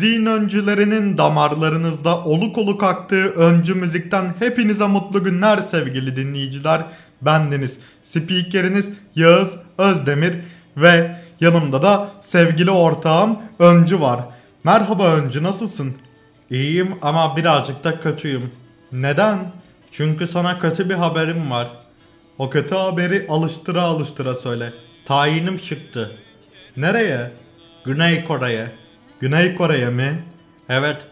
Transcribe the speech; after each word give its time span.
Müziğin 0.00 0.26
öncülerinin 0.26 1.18
damarlarınızda 1.18 2.24
oluk 2.24 2.58
oluk 2.58 2.82
aktığı 2.82 3.30
öncü 3.30 3.74
müzikten 3.74 4.34
hepinize 4.38 4.86
mutlu 4.86 5.24
günler 5.24 5.58
sevgili 5.58 6.16
dinleyiciler. 6.16 6.82
Bendeniz 7.22 7.78
spikeriniz 8.02 8.90
Yağız 9.16 9.56
Özdemir 9.78 10.34
ve 10.76 11.16
yanımda 11.40 11.82
da 11.82 12.10
sevgili 12.20 12.70
ortağım 12.70 13.38
Öncü 13.58 14.00
var. 14.00 14.20
Merhaba 14.64 15.14
Öncü 15.14 15.42
nasılsın? 15.42 15.96
İyiyim 16.50 16.94
ama 17.02 17.36
birazcık 17.36 17.84
da 17.84 18.00
kötüyüm. 18.00 18.50
Neden? 18.92 19.38
Çünkü 19.92 20.26
sana 20.26 20.58
kötü 20.58 20.88
bir 20.90 20.94
haberim 20.94 21.50
var. 21.50 21.68
O 22.38 22.50
kötü 22.50 22.74
haberi 22.74 23.26
alıştıra 23.28 23.82
alıştıra 23.82 24.34
söyle. 24.34 24.72
Tayinim 25.04 25.58
çıktı. 25.58 26.10
Nereye? 26.76 27.30
Güney 27.84 28.24
Kore'ye. 28.24 28.79
Güney 29.20 29.54
Kore'ye 29.54 29.90
mi? 29.90 30.24
Evet. 30.68 31.06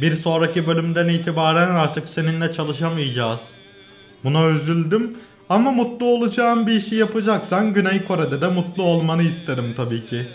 Bir 0.00 0.14
sonraki 0.14 0.66
bölümden 0.66 1.08
itibaren 1.08 1.74
artık 1.74 2.08
seninle 2.08 2.52
çalışamayacağız. 2.52 3.40
Buna 4.24 4.48
üzüldüm 4.48 5.10
ama 5.48 5.70
mutlu 5.70 6.06
olacağım 6.06 6.66
bir 6.66 6.72
işi 6.72 6.94
yapacaksan 6.94 7.72
Güney 7.72 8.04
Kore'de 8.04 8.40
de 8.40 8.48
mutlu 8.48 8.82
olmanı 8.82 9.22
isterim 9.22 9.74
tabii 9.76 10.06
ki. 10.06 10.26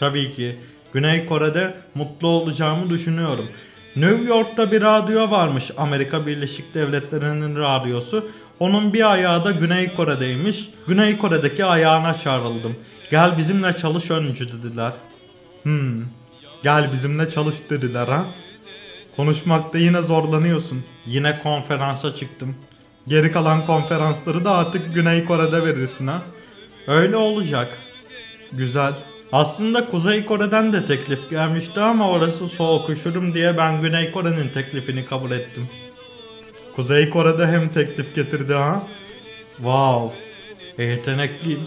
Tabii 0.00 0.32
ki. 0.32 0.58
Güney 0.92 1.26
Kore'de 1.26 1.74
mutlu 1.94 2.28
olacağımı 2.28 2.90
düşünüyorum. 2.90 3.48
New 3.96 4.24
York'ta 4.24 4.72
bir 4.72 4.82
radyo 4.82 5.30
varmış 5.30 5.70
Amerika 5.76 6.26
Birleşik 6.26 6.74
Devletleri'nin 6.74 7.56
radyosu. 7.56 8.28
Onun 8.60 8.92
bir 8.92 9.12
ayağı 9.12 9.44
da 9.44 9.50
Güney 9.50 9.94
Kore'deymiş. 9.94 10.68
Güney 10.88 11.18
Kore'deki 11.18 11.64
ayağına 11.64 12.14
çağrıldım. 12.14 12.76
Gel 13.10 13.38
bizimle 13.38 13.72
çalış 13.72 14.10
öncü 14.10 14.48
dediler. 14.48 14.92
Hmm. 15.62 16.02
Gel 16.64 16.92
bizimle 16.92 17.30
çalış 17.30 17.56
dediler 17.70 18.08
ha. 18.08 18.26
Konuşmakta 19.16 19.78
yine 19.78 20.02
zorlanıyorsun. 20.02 20.84
Yine 21.06 21.40
konferansa 21.42 22.14
çıktım. 22.14 22.54
Geri 23.08 23.32
kalan 23.32 23.66
konferansları 23.66 24.44
da 24.44 24.50
artık 24.50 24.94
Güney 24.94 25.24
Kore'de 25.24 25.64
verirsin 25.64 26.06
ha. 26.06 26.22
Öyle 26.86 27.16
olacak. 27.16 27.78
Güzel. 28.52 28.92
Aslında 29.32 29.86
Kuzey 29.90 30.26
Kore'den 30.26 30.72
de 30.72 30.86
teklif 30.86 31.30
gelmişti 31.30 31.80
ama 31.80 32.10
orası 32.10 32.48
soğuk 32.48 32.90
üşürüm 32.90 33.34
diye 33.34 33.56
ben 33.56 33.80
Güney 33.80 34.12
Kore'nin 34.12 34.48
teklifini 34.48 35.06
kabul 35.06 35.30
ettim. 35.30 35.68
Kuzey 36.76 37.10
Kore'de 37.10 37.46
hem 37.46 37.68
teklif 37.68 38.14
getirdi 38.14 38.54
ha. 38.54 38.86
Wow. 39.56 40.14
Yetenekliyim. 40.84 41.60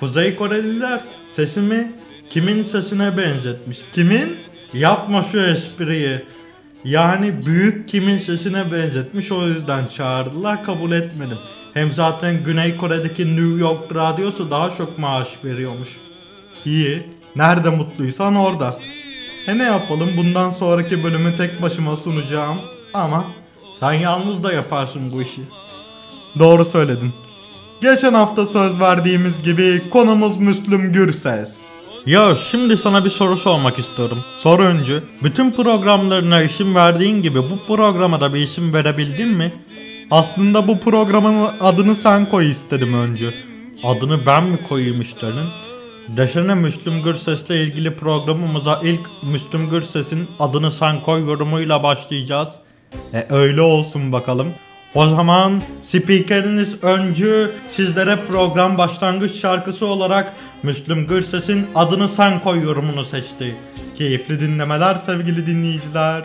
Kuzey 0.00 0.36
Koreliler 0.36 1.00
sesimi 1.28 1.92
kimin 2.30 2.62
sesine 2.62 3.16
benzetmiş? 3.16 3.78
Kimin? 3.94 4.36
Yapma 4.74 5.22
şu 5.32 5.40
espriyi. 5.40 6.22
Yani 6.84 7.46
büyük 7.46 7.88
kimin 7.88 8.18
sesine 8.18 8.72
benzetmiş 8.72 9.32
o 9.32 9.48
yüzden 9.48 9.86
çağırdılar 9.86 10.64
kabul 10.64 10.92
etmedim. 10.92 11.38
Hem 11.74 11.92
zaten 11.92 12.44
Güney 12.44 12.76
Kore'deki 12.76 13.36
New 13.36 13.60
York 13.60 13.94
radyosu 13.94 14.50
daha 14.50 14.70
çok 14.70 14.98
maaş 14.98 15.28
veriyormuş. 15.44 15.96
İyi. 16.64 17.02
Nerede 17.36 17.70
mutluysan 17.70 18.36
orada. 18.36 18.74
E 19.46 19.58
ne 19.58 19.62
yapalım 19.62 20.10
bundan 20.16 20.50
sonraki 20.50 21.04
bölümü 21.04 21.36
tek 21.36 21.62
başıma 21.62 21.96
sunacağım. 21.96 22.56
Ama 22.94 23.24
sen 23.80 23.92
yalnız 23.92 24.44
da 24.44 24.52
yaparsın 24.52 25.12
bu 25.12 25.22
işi. 25.22 25.40
Doğru 26.38 26.64
söyledin. 26.64 27.12
Geçen 27.80 28.14
hafta 28.14 28.46
söz 28.46 28.80
verdiğimiz 28.80 29.42
gibi 29.42 29.82
konumuz 29.90 30.36
Müslüm 30.36 30.92
Gürses. 30.92 31.65
Ya 32.06 32.36
şimdi 32.50 32.76
sana 32.76 33.04
bir 33.04 33.10
soru 33.10 33.36
sormak 33.36 33.78
istiyorum. 33.78 34.18
Sor 34.38 34.60
önce. 34.60 35.00
Bütün 35.22 35.52
programlarına 35.52 36.42
isim 36.42 36.74
verdiğin 36.74 37.22
gibi 37.22 37.38
bu 37.38 37.66
programa 37.66 38.20
da 38.20 38.34
bir 38.34 38.40
isim 38.40 38.72
verebildin 38.72 39.28
mi? 39.28 39.52
Aslında 40.10 40.68
bu 40.68 40.80
programın 40.80 41.48
adını 41.60 41.94
sen 41.94 42.26
koy 42.30 42.50
istedim 42.50 42.94
önce. 42.94 43.26
Adını 43.84 44.26
ben 44.26 44.44
mi 44.44 44.58
koyayım 44.68 45.00
istedin? 45.00 45.46
Desene 46.08 46.54
Müslüm 46.54 47.02
Gürses'le 47.02 47.50
ilgili 47.50 47.96
programımıza 47.96 48.80
ilk 48.84 49.00
Müslüm 49.22 49.70
Gürses'in 49.70 50.28
adını 50.38 50.70
sen 50.70 51.02
koy 51.02 51.20
yorumuyla 51.20 51.82
başlayacağız. 51.82 52.48
E 53.14 53.26
öyle 53.30 53.60
olsun 53.60 54.12
bakalım. 54.12 54.48
O 54.96 55.06
zaman 55.06 55.62
spikeriniz 55.82 56.84
öncü 56.84 57.52
sizlere 57.68 58.16
program 58.28 58.78
başlangıç 58.78 59.34
şarkısı 59.40 59.86
olarak 59.86 60.32
Müslüm 60.62 61.06
Gürses'in 61.06 61.66
adını 61.74 62.08
sen 62.08 62.40
koy 62.40 62.62
yorumunu 62.62 63.04
seçti. 63.04 63.56
Keyifli 63.98 64.40
dinlemeler 64.40 64.94
sevgili 64.94 65.46
dinleyiciler. 65.46 66.22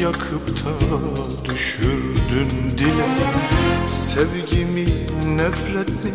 Yakıp 0.00 0.48
da 0.48 0.74
düşürdün 1.44 2.78
dile 2.78 3.06
Sevgimi 3.88 4.86
nefret 5.36 5.88
mi? 5.88 6.10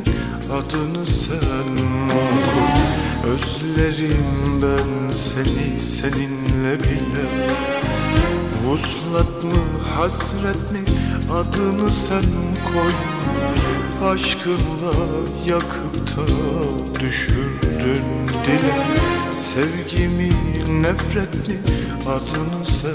Adını 0.51 1.05
sen 1.05 1.75
koy 2.07 2.85
Özlerim 3.25 4.61
ben 4.61 5.11
seni 5.13 5.79
seninle 5.79 6.79
bile. 6.79 7.47
Vuslat 8.63 9.43
mı 9.43 9.61
hasret 9.95 10.71
mi? 10.71 10.79
Adını 11.31 11.91
sen 11.91 12.25
koy. 12.65 12.91
Aşkınla 14.09 14.93
yakıp 15.45 16.17
da 16.17 16.25
düşürdün 16.99 18.03
dile 18.45 18.85
Sevgimi 19.35 20.29
nefret 20.81 21.47
mi 21.47 21.55
adını 22.07 22.65
sen 22.65 22.89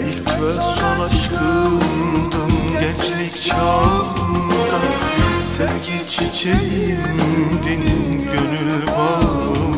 İlk 0.00 0.28
ve 0.28 0.52
son 0.62 1.00
aşkımdın 1.06 2.52
gençlik 2.80 3.42
çağımda 3.42 4.80
Sevgi 5.42 5.98
çiçeğimdin 6.08 7.84
gönül 8.24 8.86
bağımda 8.86 9.73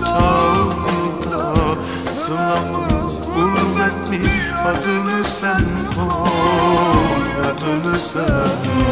kalp 0.00 0.80
otağımda 1.26 1.74
Sılam 2.12 2.64
gurbet 3.34 4.10
mi 4.10 4.30
adını 4.64 5.24
sen 5.24 5.64
koy 5.94 7.20
Adını 7.50 8.00
sen 8.00 8.24
koy 8.24 8.89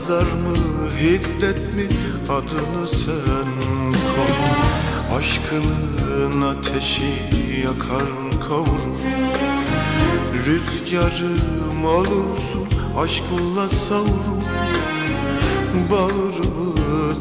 Nazar 0.00 0.22
mı 0.22 0.56
hiddet 1.00 1.74
mi? 1.74 1.88
Adını 2.28 2.88
sen 2.88 3.50
koy. 4.16 4.34
Aşkının 5.18 6.42
ateşi 6.42 7.12
yakar 7.64 8.40
kavurur 8.48 9.00
Rüzgarım 10.46 11.84
olursun 11.84 12.68
aşkla 12.98 13.68
savurur 13.68 14.42
Bağrımı 15.90 16.74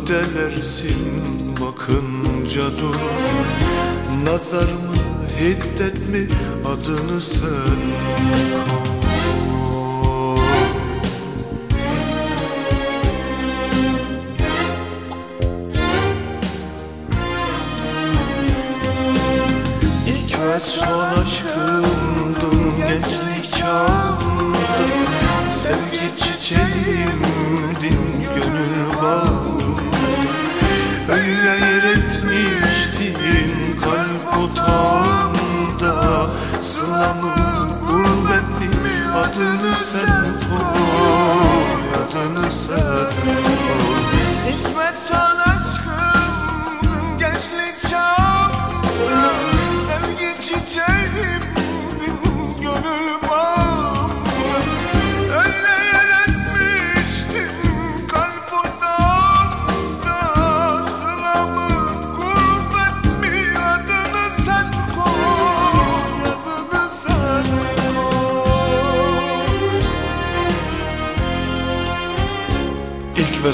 delersin 0.07 1.23
bakınca 1.61 2.61
dur. 2.61 2.95
Nazar 4.23 4.63
mı 4.63 4.95
hiddet 5.39 6.09
mi? 6.09 6.27
Adını 6.65 7.21
sen 7.21 7.79
koy 8.69 8.98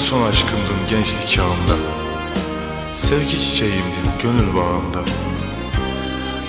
son 0.06 0.22
aşkımdın 0.22 0.80
gençlik 0.90 1.28
çağımda 1.28 1.76
Sevgi 2.94 3.40
çiçeğimdin 3.40 4.06
gönül 4.22 4.54
bağımda 4.54 4.98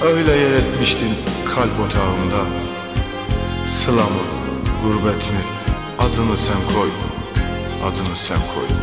Öyle 0.02 0.32
yer 0.32 0.52
etmiştin 0.52 1.10
kalp 1.56 1.80
otağımda 1.88 2.46
Sıla 3.66 4.02
mı, 4.02 4.24
gurbet 4.84 5.30
mi 5.30 5.40
Adını 6.00 6.38
sen 6.38 6.58
koy, 6.76 6.90
adını 7.84 8.16
sen 8.16 8.38
koy 8.38 8.78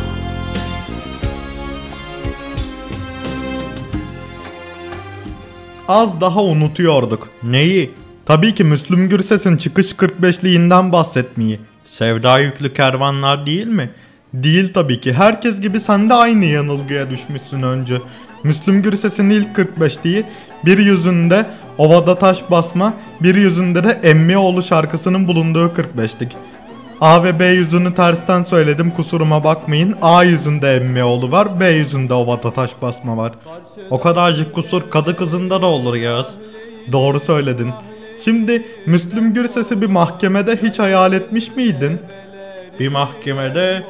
Az 5.87 6.21
daha 6.21 6.43
unutuyorduk. 6.43 7.27
Neyi? 7.43 7.91
Tabii 8.25 8.53
ki 8.53 8.63
Müslüm 8.63 9.09
Gürses'in 9.09 9.57
çıkış 9.57 9.91
45'liğinden 9.91 10.91
bahsetmeyi. 10.91 11.59
Sevda 11.85 12.39
yüklü 12.39 12.73
kervanlar 12.73 13.45
değil 13.45 13.67
mi? 13.67 13.91
Değil 14.43 14.73
tabii 14.73 15.01
ki. 15.01 15.13
Herkes 15.13 15.61
gibi 15.61 15.79
sen 15.79 16.09
de 16.09 16.13
aynı 16.13 16.45
yanılgıya 16.45 17.09
düşmüşsün 17.09 17.61
önce. 17.61 18.01
Müslüm 18.43 18.81
Gürses'in 18.81 19.29
ilk 19.29 19.57
45'liği 19.57 20.23
bir 20.65 20.77
yüzünde 20.77 21.45
Ovada 21.77 22.19
Taş 22.19 22.51
Basma, 22.51 22.93
bir 23.21 23.35
yüzünde 23.35 23.83
de 23.83 23.99
Emmioğlu 24.03 24.63
şarkısının 24.63 25.27
bulunduğu 25.27 25.67
45'lik. 25.67 26.35
A 27.01 27.23
ve 27.23 27.39
B 27.39 27.45
yüzünü 27.45 27.95
tersten 27.95 28.43
söyledim 28.43 28.91
kusuruma 28.91 29.43
bakmayın. 29.43 29.95
A 30.01 30.23
yüzünde 30.23 30.75
Emmioğlu 30.75 31.31
var, 31.31 31.59
B 31.59 31.69
yüzünde 31.69 32.13
Ovada 32.13 32.51
Taş 32.53 32.71
Basma 32.81 33.17
var. 33.17 33.31
O 33.89 33.99
kadarcık 33.99 34.53
kusur 34.53 34.89
kadı 34.89 35.15
kızında 35.15 35.61
da 35.61 35.65
olur 35.65 35.95
Yağız. 35.95 36.35
Doğru 36.91 37.19
söyledin. 37.19 37.69
Şimdi 38.25 38.67
Müslüm 38.85 39.33
Gürses'i 39.33 39.81
bir 39.81 39.87
mahkemede 39.87 40.59
hiç 40.63 40.79
hayal 40.79 41.13
etmiş 41.13 41.55
miydin? 41.55 41.99
Bir 42.79 42.87
mahkemede 42.87 43.83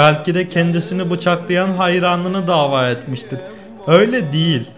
belki 0.00 0.34
de 0.34 0.48
kendisini 0.48 1.10
bıçaklayan 1.10 1.70
hayranını 1.70 2.46
dava 2.48 2.88
etmiştir. 2.88 3.38
Öyle 3.86 4.32
değil. 4.32 4.70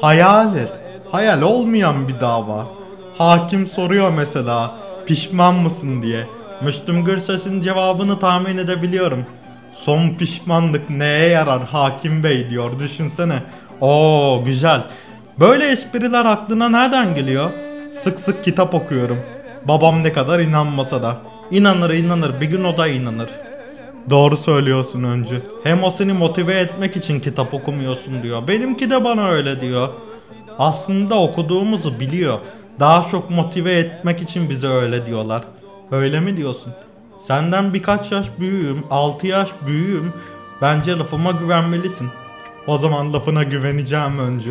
Hayal 0.00 0.56
et. 0.56 0.72
Hayal 1.12 1.42
olmayan 1.42 2.08
bir 2.08 2.20
dava. 2.20 2.66
Hakim 3.18 3.66
soruyor 3.66 4.12
mesela 4.16 4.74
pişman 5.06 5.54
mısın 5.54 6.02
diye. 6.02 6.26
Müslüm 6.60 7.04
Gürses'in 7.04 7.60
cevabını 7.60 8.18
tahmin 8.18 8.58
edebiliyorum. 8.58 9.26
Son 9.74 10.08
pişmanlık 10.08 10.90
neye 10.90 11.28
yarar 11.28 11.62
hakim 11.62 12.24
bey 12.24 12.50
diyor 12.50 12.78
düşünsene. 12.78 13.42
Oo 13.80 14.42
güzel. 14.46 14.82
Böyle 15.40 15.68
espriler 15.68 16.24
aklına 16.24 16.68
nereden 16.68 17.14
geliyor? 17.14 17.50
Sık 17.94 18.20
sık 18.20 18.44
kitap 18.44 18.74
okuyorum. 18.74 19.18
Babam 19.64 20.04
ne 20.04 20.12
kadar 20.12 20.40
inanmasa 20.40 21.02
da. 21.02 21.16
İnanır 21.50 21.90
inanır 21.90 22.40
bir 22.40 22.46
gün 22.46 22.64
o 22.64 22.76
da 22.76 22.88
inanır. 22.88 23.28
Doğru 24.10 24.36
söylüyorsun 24.36 25.02
önce. 25.02 25.34
Hem 25.64 25.84
o 25.84 25.90
seni 25.90 26.12
motive 26.12 26.60
etmek 26.60 26.96
için 26.96 27.20
kitap 27.20 27.54
okumuyorsun 27.54 28.22
diyor. 28.22 28.48
Benimki 28.48 28.90
de 28.90 29.04
bana 29.04 29.28
öyle 29.28 29.60
diyor. 29.60 29.88
Aslında 30.58 31.14
okuduğumuzu 31.14 32.00
biliyor. 32.00 32.38
Daha 32.80 33.04
çok 33.10 33.30
motive 33.30 33.72
etmek 33.72 34.22
için 34.22 34.50
bize 34.50 34.66
öyle 34.66 35.06
diyorlar. 35.06 35.42
Öyle 35.90 36.20
mi 36.20 36.36
diyorsun? 36.36 36.72
Senden 37.20 37.74
birkaç 37.74 38.12
yaş 38.12 38.26
büyüğüm, 38.40 38.82
6 38.90 39.26
yaş 39.26 39.48
büyüğüm. 39.66 40.12
Bence 40.62 40.98
lafıma 40.98 41.30
güvenmelisin. 41.30 42.08
O 42.66 42.78
zaman 42.78 43.12
lafına 43.12 43.42
güveneceğim 43.42 44.18
önce. 44.18 44.50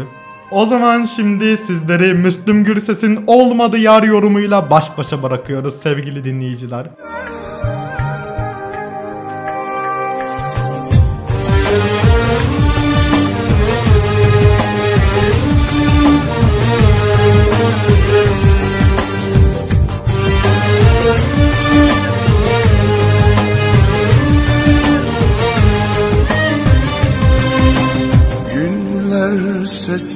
O 0.51 0.65
zaman 0.65 1.05
şimdi 1.05 1.57
sizleri 1.57 2.13
Müslüm 2.13 2.63
Gürses'in 2.63 3.23
Olmadı 3.27 3.77
Yar 3.77 4.03
yorumuyla 4.03 4.69
baş 4.69 4.97
başa 4.97 5.23
bırakıyoruz 5.23 5.75
sevgili 5.75 6.25
dinleyiciler. 6.25 6.85
Günler 6.97 7.40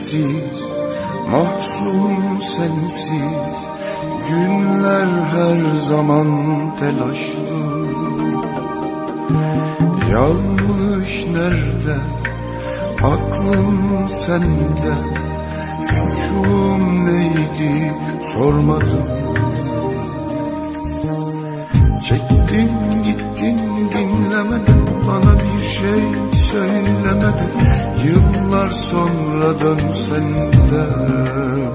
sessiz, 0.06 0.62
mahzun 1.32 2.38
sensiz 2.38 3.56
Günler 4.30 5.08
her 5.08 5.74
zaman 5.74 6.30
telaşlı. 6.76 7.56
Yanlış 10.12 11.26
nerede, 11.28 11.98
aklım 13.04 14.10
sende 14.10 14.96
Suçum 15.88 17.06
neydi 17.06 17.94
sormadım. 18.34 19.06
Çektin 22.10 23.04
gittin 23.04 23.60
dinlemedin 23.92 24.85
bana 25.08 25.34
bir 25.40 25.60
şey 25.70 26.04
söylemedin. 26.52 27.52
Yıllar 28.04 28.70
sonra 28.70 29.60
dönsen 29.60 30.52
de 30.72 30.86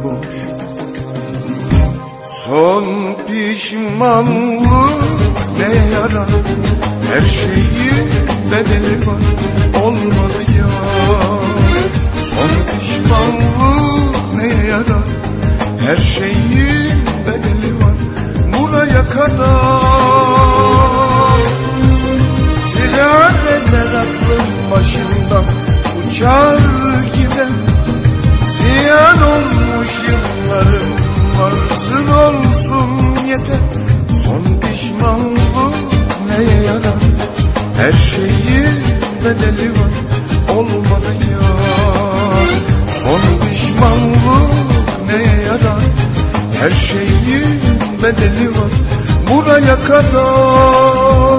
boş. 0.04 0.26
Son 2.44 2.84
pişmanlık 3.26 4.68
ne 5.58 5.74
yarar? 5.74 6.30
Her 7.08 7.20
şeyin 7.20 8.08
bedeli 8.52 9.06
var 9.06 9.22
olmadı 9.84 10.42
ya. 10.58 10.68
Son 12.30 12.52
pişmanlık 12.70 14.34
ne 14.36 14.48
yarar? 14.70 15.04
Her 15.80 15.96
şeyin 15.96 16.98
bedeli 17.26 17.74
var 17.84 17.94
buraya 18.52 19.06
kadar 19.08 19.89
Hayal 23.00 23.46
eder 23.46 23.94
aklım 23.94 24.46
başımdan 24.70 25.44
Uçar 26.08 26.58
giden 27.14 27.52
Ziyan 28.56 29.22
olmuş 29.22 29.90
yıllarım 30.08 30.90
Varsın 31.38 32.08
olsun 32.08 33.26
yeter. 33.26 33.60
Son 34.24 34.60
pişmanlık 34.60 35.74
neye 36.26 36.62
yarar? 36.62 37.00
Her 37.76 37.92
şeyin 37.92 38.78
bedeli 39.24 39.70
var 39.70 39.92
Olmadı 40.56 41.14
ya 41.30 41.48
Son 43.02 43.48
pişmanlık 43.48 45.06
neye 45.06 45.42
yarar? 45.42 45.82
Her 46.60 46.70
şeyin 46.70 47.60
bedeli 48.02 48.48
var 48.48 48.70
Buraya 49.28 49.84
kadar. 49.84 51.29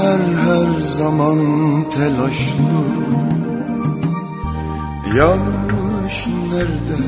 Günler 0.00 0.34
her 0.34 0.86
zaman 0.86 1.38
telaşlı. 1.90 2.82
Yanlış 5.16 6.26
nerede, 6.52 6.98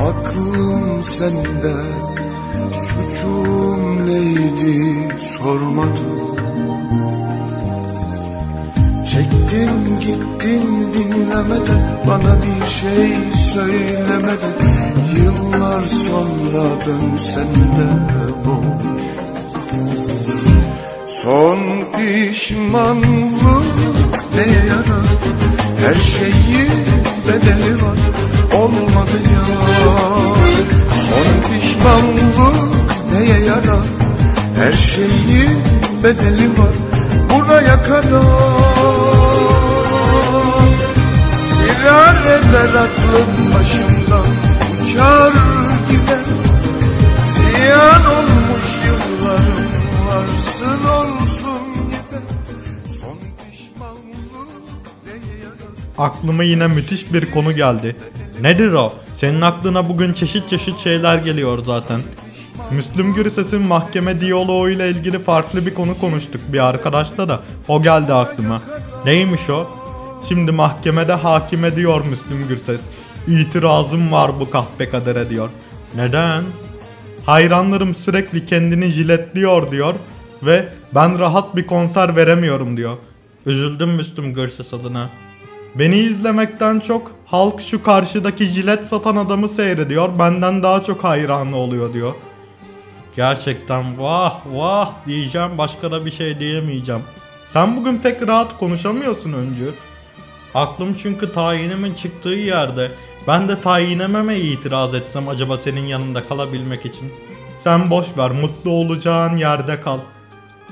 aklım 0.00 1.02
sende. 1.02 1.74
Suçum 2.88 4.06
neydi 4.06 5.08
sormadım. 5.38 6.36
Çektin 9.12 10.00
gittin 10.00 10.92
dinlemeden 10.92 12.00
Bana 12.06 12.42
bir 12.42 12.66
şey 12.66 13.12
söylemeden 13.54 14.94
Yıllar 15.16 15.82
sonra 15.82 16.86
dönsen 16.86 17.54
de 17.76 18.26
boş 18.46 19.31
Son 21.22 21.58
pişmanlık 21.92 23.76
neye 24.34 24.64
yarar? 24.66 25.06
Her 25.80 25.94
şeyin 25.94 26.72
bedeli 27.28 27.82
var 27.82 27.98
Olmadı 28.54 29.22
ya. 29.32 29.44
Son 31.08 31.50
pişmanlık 31.50 32.74
neye 33.12 33.38
yarar? 33.44 33.86
Her 34.56 34.72
şeyin 34.72 35.60
bedeli 36.04 36.50
var 36.50 36.74
Buraya 37.30 37.82
kadar. 37.82 38.22
Firar 41.48 42.16
eder 42.26 42.74
aklım 42.74 43.54
başımdan 43.54 44.26
Uçar 44.84 45.32
gider. 45.90 46.20
Ziyan 47.36 48.04
olmuş 48.06 48.41
Aklıma 55.98 56.42
yine 56.42 56.66
müthiş 56.66 57.12
bir 57.12 57.30
konu 57.30 57.56
geldi. 57.56 57.96
Nedir 58.40 58.72
o? 58.72 58.92
Senin 59.14 59.40
aklına 59.40 59.88
bugün 59.88 60.12
çeşit 60.12 60.50
çeşit 60.50 60.78
şeyler 60.78 61.18
geliyor 61.18 61.58
zaten. 61.64 62.00
Müslüm 62.70 63.14
Gürses'in 63.14 63.62
mahkeme 63.62 64.20
diyaloğu 64.20 64.70
ile 64.70 64.90
ilgili 64.90 65.18
farklı 65.18 65.66
bir 65.66 65.74
konu 65.74 65.98
konuştuk 65.98 66.40
bir 66.48 66.68
arkadaşla 66.68 67.28
da 67.28 67.40
o 67.68 67.82
geldi 67.82 68.12
aklıma. 68.12 68.62
Neymiş 69.04 69.50
o? 69.50 69.70
Şimdi 70.28 70.52
mahkemede 70.52 71.12
hakime 71.12 71.76
diyor 71.76 72.04
Müslüm 72.04 72.48
Gürses. 72.48 72.80
İtirazım 73.26 74.12
var 74.12 74.30
bu 74.40 74.50
kahpe 74.50 74.88
kadere 74.88 75.30
diyor. 75.30 75.50
Neden? 75.94 76.44
Hayranlarım 77.26 77.94
sürekli 77.94 78.46
kendini 78.46 78.90
jiletliyor 78.90 79.70
diyor 79.70 79.94
ve 80.42 80.68
ben 80.94 81.18
rahat 81.18 81.56
bir 81.56 81.66
konser 81.66 82.16
veremiyorum 82.16 82.76
diyor. 82.76 82.96
Üzüldüm 83.46 83.90
Müslüm 83.90 84.34
Gürses 84.34 84.74
adına. 84.74 85.10
Beni 85.74 85.96
izlemekten 85.96 86.80
çok 86.80 87.12
halk 87.26 87.60
şu 87.62 87.82
karşıdaki 87.82 88.44
jilet 88.44 88.88
satan 88.88 89.16
adamı 89.16 89.48
seyrediyor. 89.48 90.18
Benden 90.18 90.62
daha 90.62 90.82
çok 90.82 91.04
hayranı 91.04 91.56
oluyor 91.56 91.92
diyor. 91.92 92.14
Gerçekten 93.16 93.98
vah 93.98 94.40
vah 94.46 94.92
diyeceğim 95.06 95.58
başka 95.58 95.90
da 95.90 96.06
bir 96.06 96.10
şey 96.10 96.40
diyemeyeceğim. 96.40 97.02
Sen 97.48 97.76
bugün 97.76 97.98
pek 97.98 98.28
rahat 98.28 98.58
konuşamıyorsun 98.58 99.32
öncü. 99.32 99.74
Aklım 100.54 100.94
çünkü 101.02 101.32
tayinimin 101.32 101.94
çıktığı 101.94 102.28
yerde. 102.28 102.90
Ben 103.28 103.48
de 103.48 103.60
tayinememe 103.60 104.38
itiraz 104.38 104.94
etsem 104.94 105.28
acaba 105.28 105.58
senin 105.58 105.86
yanında 105.86 106.28
kalabilmek 106.28 106.86
için. 106.86 107.12
Sen 107.54 107.90
boş 107.90 108.06
ver 108.18 108.30
mutlu 108.30 108.70
olacağın 108.70 109.36
yerde 109.36 109.80
kal. 109.80 109.98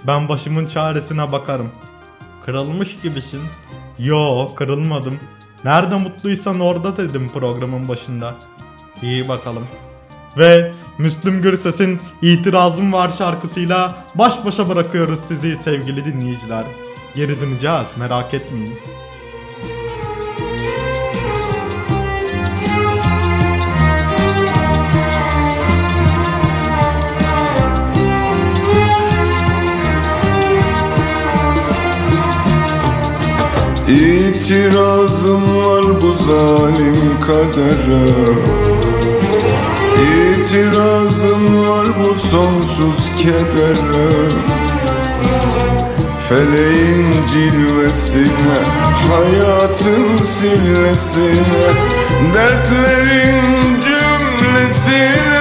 Ben 0.06 0.28
başımın 0.28 0.66
çaresine 0.66 1.32
bakarım. 1.32 1.70
Kırılmış 2.46 2.98
gibisin. 3.02 3.40
Yo 4.02 4.54
kırılmadım. 4.54 5.20
Nerede 5.64 5.96
mutluysan 5.96 6.60
orada 6.60 6.96
dedim 6.96 7.30
programın 7.34 7.88
başında. 7.88 8.34
İyi 9.02 9.28
bakalım. 9.28 9.66
Ve 10.38 10.72
Müslüm 10.98 11.42
Gürses'in 11.42 12.00
İtirazım 12.22 12.92
Var 12.92 13.10
şarkısıyla 13.10 14.04
baş 14.14 14.44
başa 14.44 14.68
bırakıyoruz 14.68 15.20
sizi 15.28 15.56
sevgili 15.56 16.04
dinleyiciler. 16.04 16.64
Geri 17.16 17.40
döneceğiz 17.40 17.86
merak 17.96 18.34
etmeyin. 18.34 18.78
İtirazım 33.90 35.56
var 35.56 36.02
bu 36.02 36.12
zalim 36.12 37.20
kadere. 37.26 38.06
İtirazım 40.34 41.68
var 41.68 41.86
bu 41.98 42.14
sonsuz 42.14 43.10
kedere. 43.16 44.10
Feleğin 46.28 47.12
cilvesine 47.32 48.60
Hayatın 49.10 50.24
sillesine 50.24 51.66
Dertlerin 52.34 53.42
cümlesine 53.84 55.39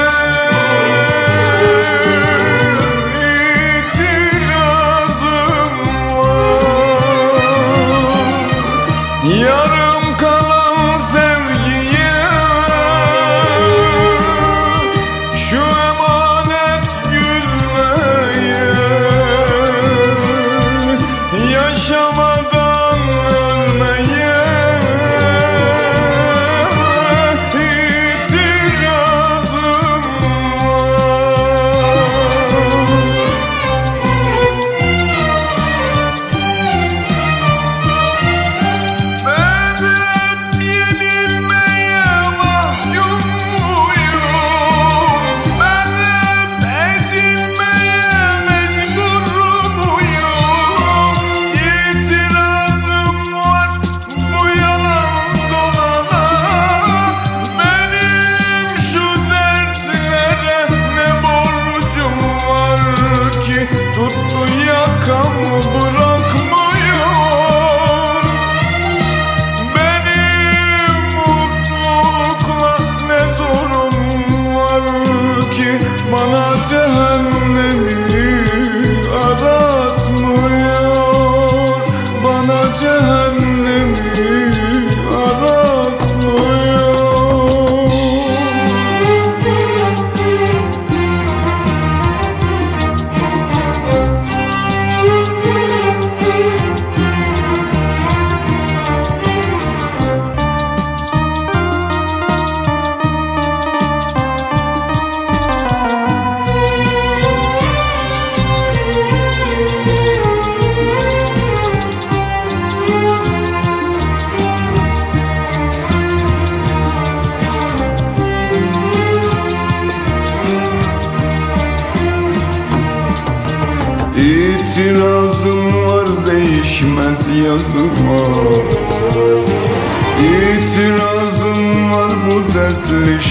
Bana 77.00 78.09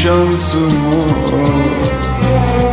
şansıma 0.09 1.05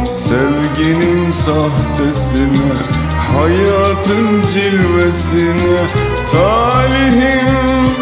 Sevginin 0.09 1.31
sahtesine 1.31 2.75
Hayatın 3.33 4.41
cilvesine 4.53 5.81
Talihim 6.31 7.49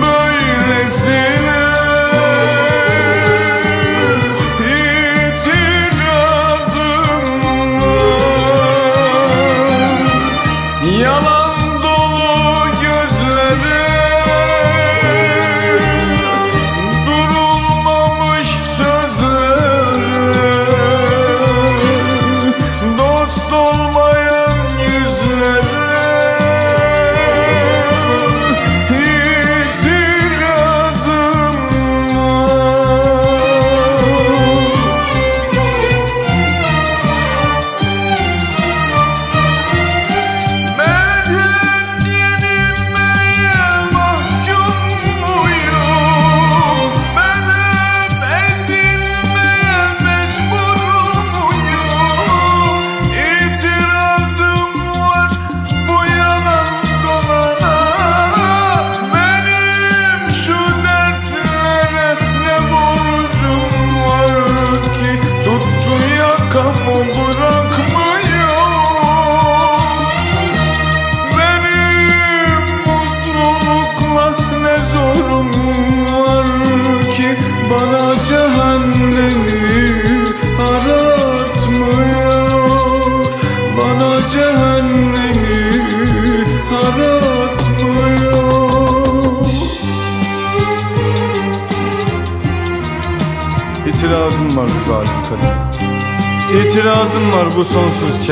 böylesine 0.01 1.42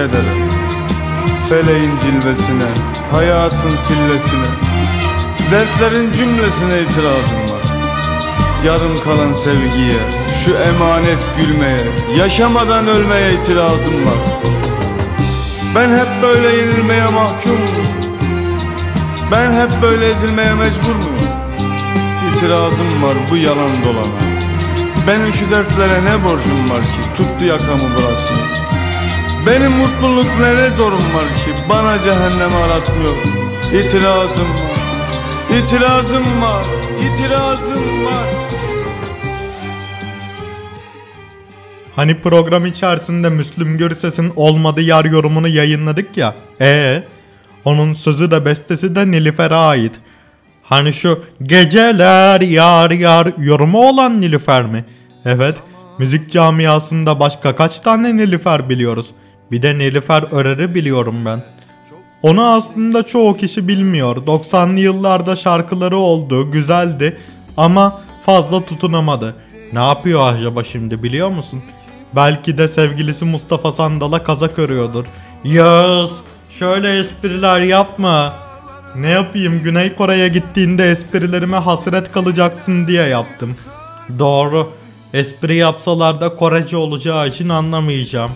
kedere 0.02 0.34
Feleğin 1.50 1.98
cilvesine, 1.98 2.70
hayatın 3.12 3.76
sillesine 3.76 4.52
Dertlerin 5.52 6.12
cümlesine 6.12 6.82
itirazım 6.82 7.44
var. 7.52 7.64
Yarım 8.66 9.04
kalan 9.04 9.34
sevgiye, 9.34 10.00
şu 10.46 10.52
emanet 10.52 11.20
gülmeye 11.38 11.82
Yaşamadan 12.18 12.88
ölmeye 12.88 13.34
itirazım 13.34 14.06
var. 14.06 14.20
Ben 15.76 15.90
hep 15.90 16.08
böyle 16.24 16.56
yenilmeye 16.56 17.08
mahkum. 17.08 17.58
Ben 19.32 19.52
hep 19.52 19.82
böyle 19.82 20.06
ezilmeye 20.06 20.54
mecbur 20.54 20.96
muyum? 20.96 21.32
İtirazım 22.36 23.04
var 23.04 23.14
bu 23.32 23.38
yalan 23.38 23.72
dolana. 23.86 24.22
Benim 25.08 25.34
şu 25.34 25.52
dertlere 25.52 26.06
ne 26.06 26.24
borcum 26.24 26.70
var 26.70 26.82
ki? 26.82 27.18
Tuttu 27.18 27.46
yakamı 27.46 27.82
bırakmıyor 27.84 28.61
benim 29.48 29.72
mutluluk 29.72 30.28
ne 30.40 30.70
zorum 30.70 31.14
var 31.16 31.24
ki 31.24 31.52
Bana 31.70 32.00
cehennem 32.00 32.56
aratmıyor 32.56 33.16
İtirazım 33.74 34.48
var 34.48 34.82
İtirazım 35.58 36.42
var 36.42 36.66
İtirazım 37.02 38.06
var 38.06 38.28
Hani 41.96 42.22
program 42.22 42.66
içerisinde 42.66 43.30
Müslüm 43.30 43.78
Gürses'in 43.78 44.34
olmadı 44.36 44.82
yar 44.82 45.06
yorumunu 45.06 45.48
yayınladık 45.48 46.18
ya. 46.18 46.36
Ee, 46.62 47.04
onun 47.66 47.94
sözü 47.94 48.32
de 48.32 48.46
bestesi 48.46 48.96
de 48.96 49.12
Nilüfer'e 49.12 49.56
ait. 49.56 50.00
Hani 50.64 50.94
şu 50.94 51.24
geceler 51.44 52.42
yar 52.42 52.92
yar 52.92 53.28
yorumu 53.38 53.90
olan 53.90 54.22
Nilüfer 54.22 54.66
mi? 54.66 54.86
Evet, 55.26 55.56
müzik 55.98 56.32
camiasında 56.32 57.20
başka 57.20 57.56
kaç 57.56 57.80
tane 57.80 58.18
Nilüfer 58.18 58.70
biliyoruz. 58.70 59.12
Bir 59.52 59.62
de 59.62 59.78
Nilüfer 59.78 60.24
Örer'i 60.32 60.76
biliyorum 60.76 61.26
ben. 61.26 61.44
Onu 62.22 62.46
aslında 62.46 63.04
çoğu 63.04 63.38
kişi 63.38 63.68
bilmiyor. 63.68 64.16
90'lı 64.18 64.80
yıllarda 64.80 65.36
şarkıları 65.36 65.98
oldu, 65.98 66.52
güzeldi 66.52 67.18
ama 67.58 68.02
fazla 68.26 68.66
tutunamadı. 68.66 69.36
Ne 69.74 69.80
yapıyor 69.80 70.34
acaba 70.34 70.64
şimdi 70.64 71.04
biliyor 71.04 71.30
musun? 71.30 71.64
Belki 72.16 72.58
de 72.58 72.68
sevgilisi 72.68 73.26
Mustafa 73.26 73.72
Sandal'a 73.72 74.24
kazak 74.24 74.60
örüyordur. 74.60 75.06
Yağız, 75.44 76.22
şöyle 76.50 77.00
espriler 77.00 77.62
yapma. 77.62 78.34
Ne 78.96 79.10
yapayım 79.10 79.64
Güney 79.64 79.96
Kore'ye 79.96 80.28
gittiğinde 80.28 80.92
esprilerime 80.92 81.58
hasret 81.58 82.12
kalacaksın 82.12 82.88
diye 82.88 83.04
yaptım. 83.04 83.56
Doğru. 84.20 84.72
Espri 85.14 85.56
yapsalar 85.56 86.22
da 86.22 86.36
Korece 86.36 86.78
olacağı 86.78 87.28
için 87.28 87.50
anlamayacağım 87.50 88.32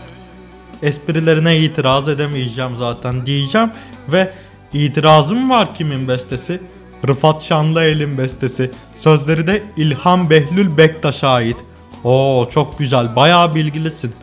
esprilerine 0.83 1.57
itiraz 1.57 2.09
edemeyeceğim 2.09 2.75
zaten 2.75 3.25
diyeceğim 3.25 3.71
ve 4.07 4.31
itirazım 4.73 5.49
var 5.49 5.75
kimin 5.75 6.07
bestesi? 6.07 6.59
Rıfat 7.07 7.43
Şanlıel'in 7.43 8.17
bestesi. 8.17 8.71
Sözleri 8.95 9.47
de 9.47 9.63
İlham 9.77 10.29
Behlül 10.29 10.77
Bektaş'a 10.77 11.29
ait. 11.29 11.57
Oo 12.03 12.47
çok 12.49 12.79
güzel 12.79 13.15
bayağı 13.15 13.55
bilgilisin. 13.55 14.13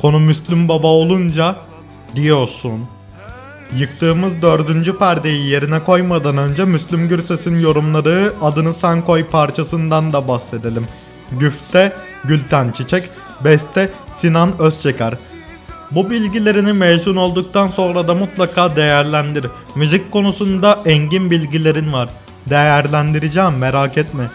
Konu 0.00 0.20
Müslüm 0.20 0.68
Baba 0.68 0.86
olunca 0.86 1.56
diyorsun. 2.16 2.80
Yıktığımız 3.76 4.42
dördüncü 4.42 4.98
perdeyi 4.98 5.48
yerine 5.48 5.84
koymadan 5.84 6.36
önce 6.36 6.64
Müslüm 6.64 7.08
Gürses'in 7.08 7.58
yorumladığı 7.58 8.34
Adını 8.42 8.74
Sen 8.74 9.02
Koy 9.02 9.24
parçasından 9.24 10.12
da 10.12 10.28
bahsedelim. 10.28 10.86
Güfte 11.32 11.92
Gülten 12.24 12.70
Çiçek, 12.72 13.04
Beste 13.44 13.90
Sinan 14.16 14.60
Özçeker. 14.60 15.14
Bu 15.94 16.10
bilgilerini 16.10 16.72
mezun 16.72 17.16
olduktan 17.16 17.68
sonra 17.68 18.08
da 18.08 18.14
mutlaka 18.14 18.76
değerlendir. 18.76 19.46
Müzik 19.74 20.10
konusunda 20.10 20.82
engin 20.86 21.30
bilgilerin 21.30 21.92
var. 21.92 22.08
Değerlendireceğim 22.50 23.56
merak 23.56 23.98
etme. 23.98 24.30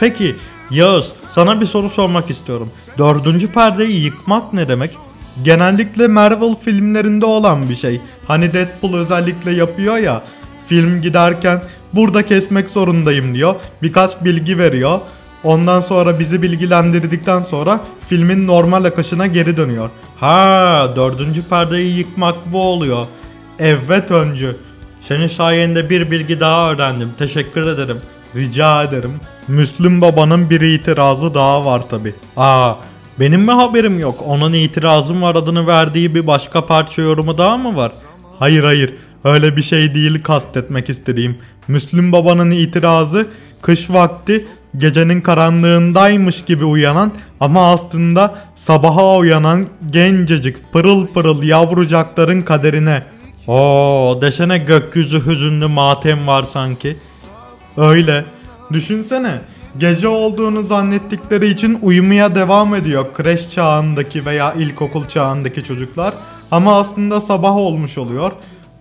Peki 0.00 0.36
Yağız 0.70 1.12
sana 1.28 1.60
bir 1.60 1.66
soru 1.66 1.90
sormak 1.90 2.30
istiyorum. 2.30 2.70
Dördüncü 2.98 3.52
perdeyi 3.52 4.04
yıkmak 4.04 4.52
ne 4.52 4.68
demek? 4.68 4.96
Genellikle 5.44 6.08
Marvel 6.08 6.54
filmlerinde 6.54 7.26
olan 7.26 7.68
bir 7.68 7.74
şey. 7.74 8.00
Hani 8.26 8.52
Deadpool 8.52 8.94
özellikle 8.94 9.50
yapıyor 9.50 9.96
ya. 9.96 10.22
Film 10.66 11.02
giderken 11.02 11.62
burada 11.92 12.26
kesmek 12.26 12.70
zorundayım 12.70 13.34
diyor. 13.34 13.54
Birkaç 13.82 14.24
bilgi 14.24 14.58
veriyor. 14.58 15.00
Ondan 15.44 15.80
sonra 15.80 16.18
bizi 16.18 16.42
bilgilendirdikten 16.42 17.42
sonra 17.42 17.80
filmin 18.08 18.46
normal 18.46 18.84
akışına 18.84 19.26
geri 19.26 19.56
dönüyor. 19.56 19.90
Ha, 20.20 20.92
dördüncü 20.96 21.42
perdeyi 21.42 21.98
yıkmak 21.98 22.52
bu 22.52 22.60
oluyor. 22.60 23.06
Evet 23.58 24.10
öncü. 24.10 24.56
Senin 25.02 25.28
sayende 25.28 25.90
bir 25.90 26.10
bilgi 26.10 26.40
daha 26.40 26.70
öğrendim. 26.70 27.10
Teşekkür 27.18 27.66
ederim. 27.66 27.96
Rica 28.36 28.82
ederim. 28.82 29.12
Müslüm 29.48 30.00
babanın 30.00 30.50
bir 30.50 30.60
itirazı 30.60 31.34
daha 31.34 31.64
var 31.64 31.88
tabi. 31.88 32.14
Aa, 32.36 32.74
benim 33.20 33.40
mi 33.40 33.52
haberim 33.52 33.98
yok? 33.98 34.22
Onun 34.26 34.52
itirazım 34.52 35.22
var 35.22 35.34
adını 35.34 35.66
verdiği 35.66 36.14
bir 36.14 36.26
başka 36.26 36.66
parça 36.66 37.02
yorumu 37.02 37.38
daha 37.38 37.56
mı 37.56 37.76
var? 37.76 37.92
Hayır 38.38 38.64
hayır. 38.64 38.94
Öyle 39.24 39.56
bir 39.56 39.62
şey 39.62 39.94
değil 39.94 40.22
kastetmek 40.22 40.90
istediğim. 40.90 41.38
Müslüm 41.68 42.12
babanın 42.12 42.50
itirazı 42.50 43.26
kış 43.62 43.90
vakti 43.90 44.46
gecenin 44.78 45.20
karanlığındaymış 45.20 46.44
gibi 46.44 46.64
uyanan 46.64 47.12
ama 47.40 47.72
aslında 47.72 48.34
sabaha 48.54 49.16
uyanan 49.16 49.66
gencecik 49.90 50.72
pırıl 50.72 51.06
pırıl 51.06 51.42
yavrucakların 51.42 52.42
kaderine. 52.42 53.02
Oo 53.46 54.18
desene 54.22 54.58
gökyüzü 54.58 55.26
hüzünlü 55.26 55.66
matem 55.66 56.26
var 56.26 56.42
sanki. 56.42 56.96
Öyle. 57.76 58.24
Düşünsene. 58.72 59.40
Gece 59.78 60.08
olduğunu 60.08 60.62
zannettikleri 60.62 61.48
için 61.48 61.78
uyumaya 61.82 62.34
devam 62.34 62.74
ediyor 62.74 63.06
kreş 63.14 63.50
çağındaki 63.50 64.26
veya 64.26 64.52
ilkokul 64.52 65.08
çağındaki 65.08 65.64
çocuklar. 65.64 66.14
Ama 66.50 66.78
aslında 66.78 67.20
sabah 67.20 67.56
olmuş 67.56 67.98
oluyor. 67.98 68.32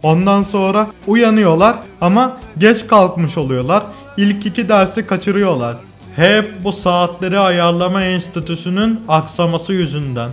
Ondan 0.03 0.41
sonra 0.41 0.88
uyanıyorlar 1.08 1.75
ama 2.01 2.38
geç 2.58 2.88
kalkmış 2.88 3.38
oluyorlar. 3.38 3.84
İlk 4.17 4.45
iki 4.45 4.69
dersi 4.69 5.08
kaçırıyorlar. 5.08 5.78
Hep 6.15 6.63
bu 6.63 6.73
saatleri 6.73 7.39
ayarlama 7.39 8.04
enstitüsünün 8.04 9.01
aksaması 9.08 9.73
yüzünden. 9.73 10.30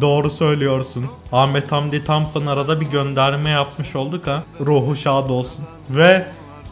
Doğru 0.00 0.30
söylüyorsun. 0.30 1.06
Ahmet 1.32 1.72
Hamdi 1.72 2.04
Tanpınar'a 2.04 2.68
da 2.68 2.80
bir 2.80 2.86
gönderme 2.86 3.50
yapmış 3.50 3.96
olduk 3.96 4.26
ha. 4.26 4.42
Ruhu 4.60 4.96
şad 4.96 5.30
olsun. 5.30 5.64
Ve 5.90 6.26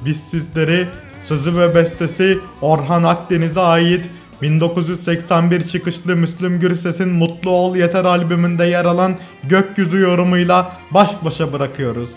biz 0.04 0.20
sizleri 0.20 0.86
sözü 1.24 1.58
ve 1.58 1.74
bestesi 1.74 2.38
Orhan 2.60 3.02
Akdeniz'e 3.02 3.60
ait 3.60 4.10
1981 4.42 5.68
çıkışlı 5.68 6.16
Müslüm 6.16 6.60
Gürses'in 6.60 7.08
Mutlu 7.08 7.50
Ol 7.50 7.76
Yeter 7.76 8.04
albümünde 8.04 8.64
yer 8.64 8.84
alan 8.84 9.16
Gökyüzü 9.44 10.00
yorumuyla 10.00 10.72
baş 10.90 11.10
başa 11.24 11.52
bırakıyoruz. 11.52 12.10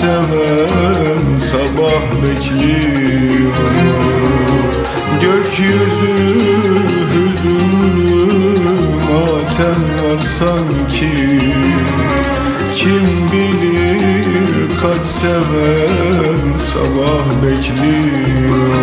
Seven 0.00 1.38
sabah 1.38 2.02
bekliyor. 2.22 3.54
Gökyüzü 5.22 6.14
hüzünlü 7.12 8.26
matem 9.08 9.82
var 10.02 10.22
sanki. 10.38 11.14
Kim 12.74 13.06
bilir 13.32 14.80
kaç 14.82 15.04
seven 15.06 16.58
sabah 16.58 17.24
bekliyor 17.42 18.78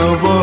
Geceler 0.00 0.16
sabaha 0.16 0.39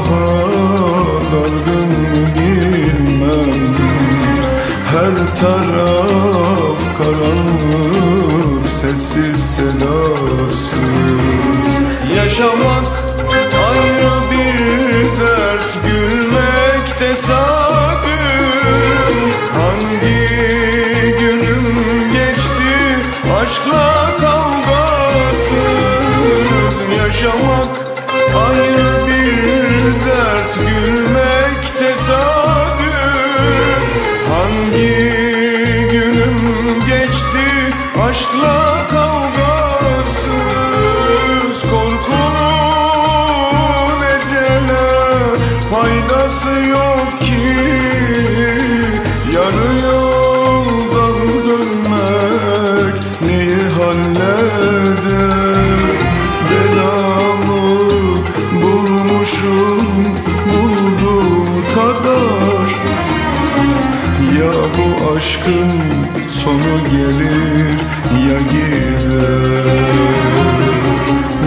aşkın 65.28 65.72
sonu 66.28 66.84
gelir 66.92 67.80
ya 68.30 68.40
gider 68.52 69.66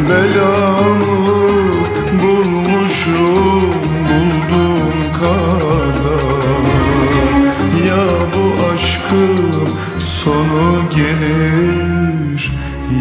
Belamı 0.09 1.31
bulmuşum 2.23 3.75
bulduğum 4.09 5.13
kadar 5.21 6.63
Ya 7.87 8.07
bu 8.35 8.75
aşkın 8.75 9.69
sonu 10.01 10.83
gelir 10.95 12.53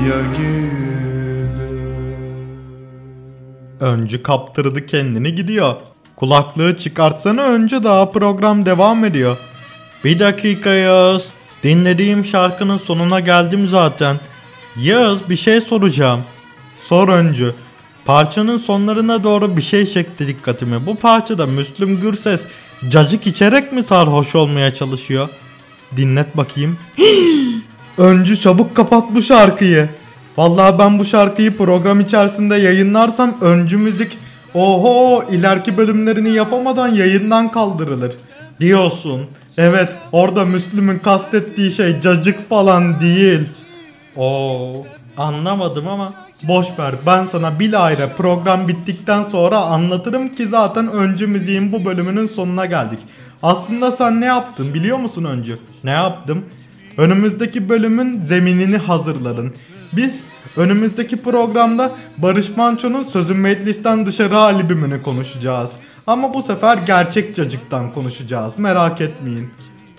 ya 0.07 0.19
gider 0.33 1.59
Öncü 3.81 4.23
kaptırdı 4.23 4.85
kendini 4.85 5.35
gidiyor. 5.35 5.75
Kulaklığı 6.15 6.77
çıkartsana 6.77 7.41
önce 7.41 7.83
daha 7.83 8.11
program 8.11 8.65
devam 8.65 9.05
ediyor. 9.05 9.37
Bir 10.03 10.19
dakika 10.19 10.69
Yağız. 10.69 11.33
Dinlediğim 11.63 12.25
şarkının 12.25 12.77
sonuna 12.77 13.19
geldim 13.19 13.67
zaten. 13.67 14.19
Yağız 14.77 15.29
bir 15.29 15.37
şey 15.37 15.61
soracağım. 15.61 16.23
Sor 16.83 17.09
öncü. 17.09 17.53
Parçanın 18.05 18.57
sonlarına 18.57 19.23
doğru 19.23 19.57
bir 19.57 19.61
şey 19.61 19.85
çekti 19.85 20.27
dikkatimi. 20.27 20.85
Bu 20.85 20.95
parçada 20.95 21.45
Müslüm 21.45 22.01
Gürses 22.01 22.45
cacık 22.89 23.27
içerek 23.27 23.71
mi 23.71 23.83
sarhoş 23.83 24.35
olmaya 24.35 24.73
çalışıyor? 24.73 25.29
Dinlet 25.97 26.37
bakayım. 26.37 26.77
Öncü 27.97 28.39
çabuk 28.39 28.75
kapat 28.75 29.03
bu 29.15 29.21
şarkıyı. 29.21 29.89
Vallahi 30.37 30.79
ben 30.79 30.99
bu 30.99 31.05
şarkıyı 31.05 31.57
program 31.57 31.99
içerisinde 31.99 32.55
yayınlarsam 32.55 33.37
öncü 33.41 33.77
müzik 33.77 34.17
oho 34.53 35.23
ileriki 35.31 35.77
bölümlerini 35.77 36.29
yapamadan 36.29 36.87
yayından 36.87 37.51
kaldırılır. 37.51 38.11
Diyorsun. 38.59 39.27
Evet 39.61 39.89
orada 40.11 40.45
Müslüm'ün 40.45 40.99
kastettiği 40.99 41.71
şey 41.71 42.01
cacık 42.01 42.49
falan 42.49 42.99
değil. 42.99 43.39
Oo 44.15 44.85
anlamadım 45.17 45.87
ama 45.87 46.13
boş 46.43 46.67
ver 46.79 46.95
ben 47.05 47.25
sana 47.25 47.59
bilahare 47.59 48.09
program 48.17 48.67
bittikten 48.67 49.23
sonra 49.23 49.57
anlatırım 49.57 50.35
ki 50.35 50.47
zaten 50.47 50.91
öncü 50.91 51.27
müziğin 51.27 51.71
bu 51.71 51.85
bölümünün 51.85 52.27
sonuna 52.27 52.65
geldik. 52.65 52.99
Aslında 53.43 53.91
sen 53.91 54.21
ne 54.21 54.25
yaptın 54.25 54.73
biliyor 54.73 54.97
musun 54.97 55.23
öncü? 55.23 55.57
Ne 55.83 55.91
yaptım? 55.91 56.45
Önümüzdeki 56.97 57.69
bölümün 57.69 58.21
zeminini 58.21 58.77
hazırladın. 58.77 59.53
Biz 59.93 60.23
önümüzdeki 60.57 61.17
programda 61.17 61.91
Barış 62.17 62.57
Manço'nun 62.57 63.03
Sözüm 63.03 63.41
Meclis'ten 63.41 64.05
Dışarı 64.05 64.37
albümünü 64.37 65.01
konuşacağız. 65.01 65.71
Ama 66.07 66.33
bu 66.33 66.41
sefer 66.41 66.77
gerçek 66.77 67.35
cacıktan 67.35 67.93
konuşacağız 67.93 68.59
merak 68.59 69.01
etmeyin. 69.01 69.49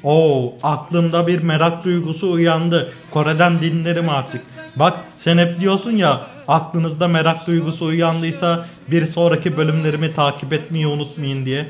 Oo 0.02 0.54
aklımda 0.62 1.26
bir 1.26 1.42
merak 1.42 1.84
duygusu 1.84 2.30
uyandı. 2.30 2.92
Kore'den 3.10 3.60
dinlerim 3.60 4.08
artık. 4.08 4.42
Bak 4.76 4.98
sen 5.18 5.38
hep 5.38 5.60
diyorsun 5.60 5.90
ya 5.90 6.20
aklınızda 6.48 7.08
merak 7.08 7.46
duygusu 7.46 7.84
uyandıysa 7.84 8.66
bir 8.90 9.06
sonraki 9.06 9.56
bölümlerimi 9.56 10.14
takip 10.14 10.52
etmeyi 10.52 10.86
unutmayın 10.86 11.44
diye. 11.44 11.66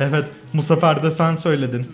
Evet 0.00 0.24
bu 0.54 0.62
sefer 0.62 1.02
de 1.02 1.10
sen 1.10 1.36
söyledin. 1.36 1.86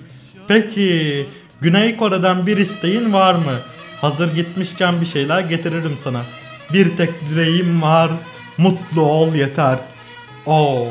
Peki 0.48 1.26
Güney 1.61 1.96
Kore'den 1.96 2.46
bir 2.46 2.57
isteğin 2.57 3.12
var 3.12 3.35
mı? 3.35 3.59
Hazır 4.00 4.34
gitmişken 4.34 5.00
bir 5.00 5.06
şeyler 5.06 5.40
getiririm 5.40 5.98
sana. 6.04 6.22
Bir 6.72 6.96
tek 6.96 7.10
dileğim 7.26 7.82
var. 7.82 8.10
Mutlu 8.58 9.02
ol 9.02 9.34
yeter. 9.34 9.78
Oo 10.46 10.86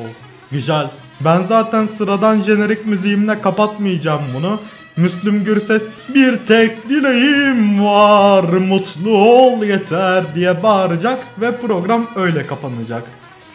güzel. 0.52 0.88
Ben 1.22 1.42
zaten 1.42 1.86
sıradan 1.86 2.42
jenerik 2.42 2.86
müziğimle 2.86 3.42
kapatmayacağım 3.42 4.22
bunu. 4.36 4.60
Müslüm 4.98 5.44
Gürses 5.44 5.84
bir 6.16 6.38
tek 6.38 6.90
dileğim 6.90 7.86
var 7.86 8.44
mutlu 8.44 9.18
ol 9.18 9.64
yeter 9.64 10.36
diye 10.36 10.64
bağıracak 10.64 11.20
ve 11.42 11.58
program 11.58 12.08
öyle 12.16 12.48
kapanacak. 12.48 13.04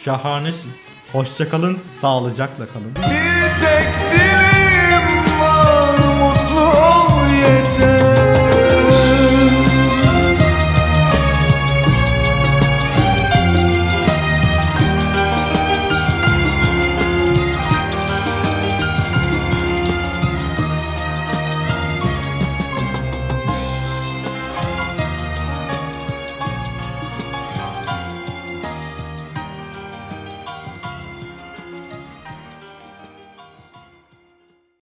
Şahanesin. 0.05 0.71
Hoşçakalın, 1.13 1.79
sağlıcakla 2.01 2.67
kalın. 2.67 2.97
Bir 2.97 3.65
tek 3.65 3.74